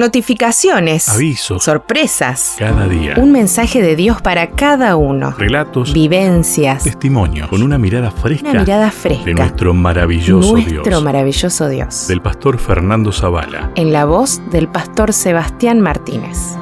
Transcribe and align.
Notificaciones. 0.00 1.10
Avisos. 1.10 1.62
Sorpresas. 1.62 2.54
Cada 2.58 2.88
día. 2.88 3.16
Un 3.18 3.32
mensaje 3.32 3.82
de 3.82 3.96
Dios 3.96 4.22
para 4.22 4.52
cada 4.52 4.96
uno. 4.96 5.34
Relatos. 5.36 5.92
Vivencias. 5.92 6.84
Testimonios. 6.84 7.48
Con 7.48 7.62
una 7.62 7.76
mirada 7.76 8.10
fresca. 8.10 8.48
Una 8.48 8.60
mirada 8.60 8.90
fresca. 8.90 9.26
De 9.26 9.34
nuestro 9.34 9.74
maravilloso 9.74 10.52
Nuestro 10.52 10.82
Dios. 10.84 11.02
maravilloso 11.02 11.68
Dios. 11.68 12.08
Del 12.08 12.22
pastor 12.22 12.56
Fernando 12.56 13.12
Zavala. 13.12 13.72
En 13.74 13.92
la 13.92 14.06
voz 14.06 14.40
del 14.50 14.68
pastor 14.68 15.12
Sebastián 15.12 15.82
Martínez. 15.82 16.56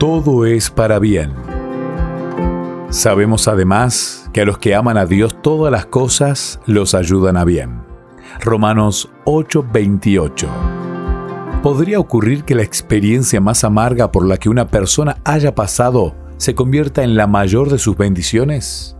Todo 0.00 0.46
es 0.46 0.70
para 0.70 0.98
bien. 0.98 1.34
Sabemos 2.90 3.46
además 3.46 4.28
que 4.32 4.40
a 4.40 4.44
los 4.44 4.58
que 4.58 4.74
aman 4.74 4.98
a 4.98 5.06
Dios 5.06 5.40
todas 5.40 5.70
las 5.70 5.86
cosas 5.86 6.58
los 6.66 6.96
ayudan 6.96 7.36
a 7.36 7.44
bien. 7.44 7.80
Romanos 8.40 9.08
8:28. 9.24 10.48
¿Podría 11.64 11.98
ocurrir 11.98 12.44
que 12.44 12.54
la 12.54 12.62
experiencia 12.62 13.40
más 13.40 13.64
amarga 13.64 14.12
por 14.12 14.26
la 14.26 14.36
que 14.36 14.50
una 14.50 14.68
persona 14.68 15.16
haya 15.24 15.54
pasado 15.54 16.14
se 16.36 16.54
convierta 16.54 17.02
en 17.04 17.16
la 17.16 17.26
mayor 17.26 17.70
de 17.70 17.78
sus 17.78 17.96
bendiciones? 17.96 18.98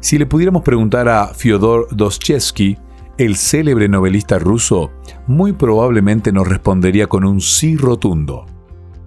Si 0.00 0.16
le 0.16 0.24
pudiéramos 0.24 0.62
preguntar 0.62 1.06
a 1.06 1.34
Fyodor 1.34 1.88
Dostoevsky, 1.94 2.78
el 3.18 3.36
célebre 3.36 3.90
novelista 3.90 4.38
ruso, 4.38 4.90
muy 5.26 5.52
probablemente 5.52 6.32
nos 6.32 6.48
respondería 6.48 7.08
con 7.08 7.26
un 7.26 7.42
sí 7.42 7.76
rotundo. 7.76 8.46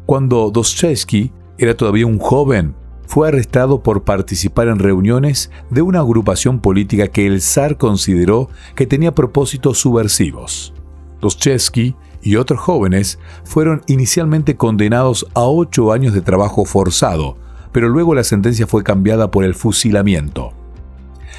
Cuando 0.06 0.52
Dostoevsky 0.52 1.32
era 1.58 1.76
todavía 1.76 2.06
un 2.06 2.20
joven, 2.20 2.76
fue 3.08 3.30
arrestado 3.30 3.82
por 3.82 4.04
participar 4.04 4.68
en 4.68 4.78
reuniones 4.78 5.50
de 5.72 5.82
una 5.82 6.02
agrupación 6.02 6.60
política 6.60 7.08
que 7.08 7.26
el 7.26 7.42
zar 7.42 7.78
consideró 7.78 8.48
que 8.76 8.86
tenía 8.86 9.16
propósitos 9.16 9.80
subversivos. 9.80 10.76
Dostoevsky 11.20 11.96
y 12.22 12.36
otros 12.36 12.60
jóvenes 12.60 13.20
fueron 13.44 13.82
inicialmente 13.88 14.56
condenados 14.56 15.26
a 15.34 15.44
ocho 15.46 15.92
años 15.92 16.14
de 16.14 16.22
trabajo 16.22 16.66
forzado, 16.66 17.38
pero 17.72 17.90
luego 17.90 18.16
la 18.16 18.24
sentencia 18.24 18.68
fue 18.68 18.84
cambiada 18.84 19.32
por 19.32 19.44
el 19.44 19.56
fusilamiento. 19.56 20.54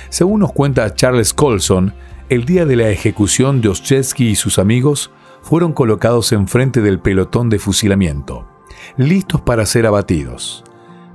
Según 0.09 0.41
nos 0.41 0.53
cuenta 0.53 0.95
Charles 0.95 1.34
Colson, 1.34 1.95
el 2.28 2.45
día 2.45 2.64
de 2.64 2.77
la 2.77 2.89
ejecución, 2.91 3.61
Dostoevsky 3.61 4.28
y 4.28 4.34
sus 4.37 4.59
amigos 4.59 5.11
fueron 5.42 5.72
colocados 5.72 6.33
enfrente 6.33 6.81
del 6.81 7.00
pelotón 7.00 7.48
de 7.48 7.59
fusilamiento, 7.59 8.47
listos 8.97 9.41
para 9.41 9.67
ser 9.67 9.87
abatidos. 9.87 10.65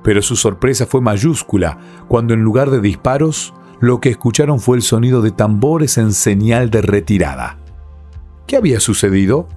Pero 0.03 0.21
su 0.21 0.35
sorpresa 0.35 0.85
fue 0.85 1.01
mayúscula 1.01 1.77
cuando 2.07 2.33
en 2.33 2.41
lugar 2.41 2.69
de 2.69 2.79
disparos, 2.79 3.53
lo 3.79 3.99
que 3.99 4.09
escucharon 4.09 4.59
fue 4.59 4.77
el 4.77 4.83
sonido 4.83 5.21
de 5.21 5.31
tambores 5.31 5.97
en 5.97 6.13
señal 6.13 6.69
de 6.69 6.81
retirada. 6.81 7.57
¿Qué 8.47 8.57
había 8.57 8.79
sucedido? 8.79 9.47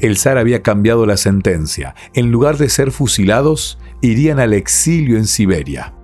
El 0.00 0.16
zar 0.16 0.38
había 0.38 0.62
cambiado 0.62 1.04
la 1.06 1.16
sentencia. 1.16 1.94
En 2.14 2.30
lugar 2.30 2.56
de 2.56 2.68
ser 2.68 2.92
fusilados, 2.92 3.78
irían 4.00 4.38
al 4.38 4.52
exilio 4.54 5.16
en 5.16 5.26
Siberia. 5.26 5.94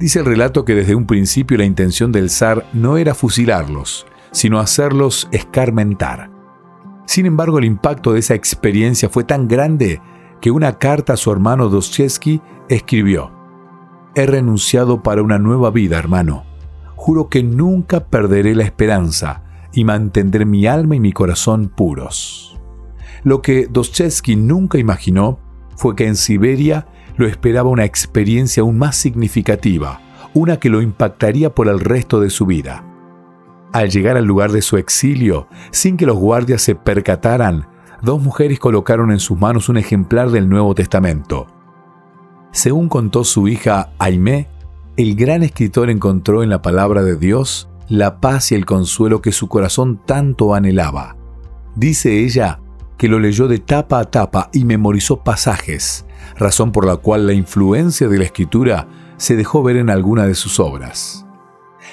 Dice 0.00 0.20
el 0.20 0.24
relato 0.24 0.64
que 0.64 0.74
desde 0.74 0.96
un 0.96 1.06
principio 1.06 1.56
la 1.56 1.64
intención 1.64 2.10
del 2.10 2.30
zar 2.30 2.66
no 2.72 2.96
era 2.96 3.14
fusilarlos, 3.14 4.06
sino 4.32 4.58
hacerlos 4.58 5.28
escarmentar. 5.30 6.30
Sin 7.06 7.26
embargo, 7.26 7.58
el 7.58 7.64
impacto 7.64 8.12
de 8.12 8.20
esa 8.20 8.34
experiencia 8.34 9.08
fue 9.08 9.24
tan 9.24 9.46
grande 9.48 10.00
que 10.40 10.50
una 10.50 10.78
carta 10.78 11.14
a 11.14 11.16
su 11.16 11.30
hermano 11.30 11.68
Dostoevsky 11.68 12.40
escribió: 12.68 13.30
He 14.14 14.26
renunciado 14.26 15.02
para 15.02 15.22
una 15.22 15.38
nueva 15.38 15.70
vida, 15.70 15.98
hermano. 15.98 16.44
Juro 16.96 17.28
que 17.28 17.44
nunca 17.44 18.06
perderé 18.06 18.54
la 18.56 18.64
esperanza 18.64 19.47
y 19.72 19.84
mantendré 19.84 20.44
mi 20.44 20.66
alma 20.66 20.96
y 20.96 21.00
mi 21.00 21.12
corazón 21.12 21.68
puros. 21.68 22.58
Lo 23.24 23.42
que 23.42 23.66
Dostoevsky 23.66 24.36
nunca 24.36 24.78
imaginó 24.78 25.38
fue 25.76 25.94
que 25.94 26.06
en 26.06 26.16
Siberia 26.16 26.86
lo 27.16 27.26
esperaba 27.26 27.68
una 27.68 27.84
experiencia 27.84 28.62
aún 28.62 28.78
más 28.78 28.96
significativa, 28.96 30.00
una 30.34 30.58
que 30.58 30.70
lo 30.70 30.80
impactaría 30.80 31.54
por 31.54 31.68
el 31.68 31.80
resto 31.80 32.20
de 32.20 32.30
su 32.30 32.46
vida. 32.46 32.84
Al 33.72 33.90
llegar 33.90 34.16
al 34.16 34.24
lugar 34.24 34.52
de 34.52 34.62
su 34.62 34.76
exilio, 34.76 35.48
sin 35.70 35.96
que 35.96 36.06
los 36.06 36.16
guardias 36.16 36.62
se 36.62 36.74
percataran, 36.74 37.68
dos 38.02 38.22
mujeres 38.22 38.58
colocaron 38.58 39.10
en 39.10 39.18
sus 39.18 39.38
manos 39.38 39.68
un 39.68 39.76
ejemplar 39.76 40.30
del 40.30 40.48
Nuevo 40.48 40.74
Testamento. 40.74 41.46
Según 42.52 42.88
contó 42.88 43.24
su 43.24 43.46
hija 43.48 43.90
Aimé, 43.98 44.48
el 44.96 45.14
gran 45.14 45.42
escritor 45.42 45.90
encontró 45.90 46.42
en 46.42 46.50
la 46.50 46.62
palabra 46.62 47.02
de 47.02 47.16
Dios 47.16 47.68
la 47.88 48.20
paz 48.20 48.52
y 48.52 48.54
el 48.54 48.66
consuelo 48.66 49.22
que 49.22 49.32
su 49.32 49.48
corazón 49.48 50.00
tanto 50.04 50.54
anhelaba. 50.54 51.16
Dice 51.74 52.24
ella 52.24 52.60
que 52.96 53.08
lo 53.08 53.18
leyó 53.18 53.48
de 53.48 53.58
tapa 53.58 54.00
a 54.00 54.04
tapa 54.04 54.50
y 54.52 54.64
memorizó 54.64 55.22
pasajes, 55.22 56.04
razón 56.36 56.72
por 56.72 56.84
la 56.84 56.96
cual 56.96 57.26
la 57.26 57.32
influencia 57.32 58.08
de 58.08 58.18
la 58.18 58.24
escritura 58.24 58.88
se 59.16 59.36
dejó 59.36 59.62
ver 59.62 59.76
en 59.76 59.88
alguna 59.88 60.26
de 60.26 60.34
sus 60.34 60.60
obras. 60.60 61.24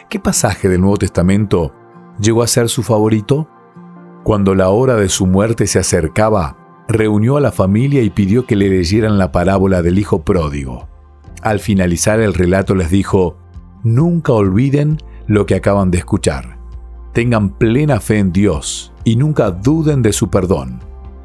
¿Qué 0.10 0.20
pasaje 0.20 0.68
del 0.68 0.82
Nuevo 0.82 0.98
Testamento 0.98 1.74
llegó 2.20 2.44
a 2.44 2.48
ser 2.48 2.70
su 2.70 2.84
favorito? 2.84 3.48
Cuando 4.24 4.56
la 4.56 4.70
hora 4.70 4.96
de 4.96 5.10
su 5.10 5.28
muerte 5.28 5.68
se 5.68 5.80
acercaba, 5.80 6.58
reunió 6.88 7.38
a 7.38 7.42
la 7.42 7.52
familia 7.52 8.02
y 8.02 8.10
pidió 8.10 8.46
que 8.46 8.56
le 8.56 8.70
leyeran 8.70 9.18
la 9.18 9.32
parábola 9.32 9.82
del 9.82 10.00
Hijo 10.00 10.24
Pródigo. 10.24 10.90
Al 11.42 11.60
finalizar 11.60 12.20
el 12.20 12.34
relato 12.34 12.76
les 12.76 12.90
dijo, 12.90 13.38
Nunca 13.84 14.34
olviden 14.34 14.98
lo 15.28 15.46
que 15.46 15.56
acaban 15.56 15.92
de 15.92 15.98
escuchar. 16.00 16.58
Tengan 17.14 17.50
plena 17.50 18.00
fe 18.00 18.20
en 18.20 18.32
Dios 18.32 18.94
y 19.04 19.16
nunca 19.16 19.52
duden 19.52 20.02
de 20.02 20.14
su 20.14 20.30
perdón. 20.30 20.80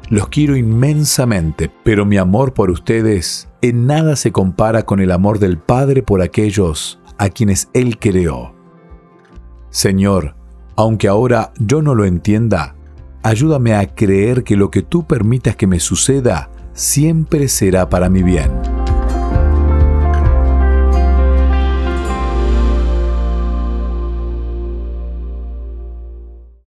Los 0.09 0.27
quiero 0.27 0.55
inmensamente, 0.55 1.71
pero 1.83 2.05
mi 2.05 2.17
amor 2.17 2.53
por 2.53 2.69
ustedes 2.69 3.49
en 3.61 3.87
nada 3.87 4.15
se 4.15 4.31
compara 4.31 4.83
con 4.83 4.99
el 4.99 5.11
amor 5.11 5.39
del 5.39 5.57
Padre 5.57 6.03
por 6.03 6.21
aquellos 6.21 6.99
a 7.17 7.29
quienes 7.29 7.69
Él 7.73 7.99
creó. 7.99 8.53
Señor, 9.69 10.35
aunque 10.75 11.07
ahora 11.07 11.53
yo 11.59 11.81
no 11.81 11.95
lo 11.95 12.05
entienda, 12.05 12.75
ayúdame 13.23 13.73
a 13.75 13.87
creer 13.87 14.43
que 14.43 14.55
lo 14.55 14.71
que 14.71 14.81
tú 14.81 15.05
permitas 15.05 15.55
que 15.55 15.67
me 15.67 15.79
suceda 15.79 16.49
siempre 16.73 17.47
será 17.47 17.89
para 17.89 18.09
mi 18.09 18.23
bien. 18.23 18.70